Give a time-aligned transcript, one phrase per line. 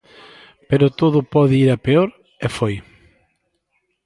[0.69, 2.09] Pero todo pode ir a peor,
[2.45, 2.75] e foi.